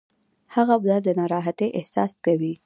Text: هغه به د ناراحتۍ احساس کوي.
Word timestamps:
هغه 0.55 0.75
به 0.83 0.95
د 1.05 1.07
ناراحتۍ 1.19 1.69
احساس 1.79 2.11
کوي. 2.25 2.53